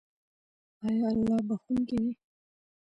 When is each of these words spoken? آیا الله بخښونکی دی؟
آیا 0.87 1.07
الله 1.13 1.37
بخښونکی 1.47 1.97
دی؟ 2.03 2.11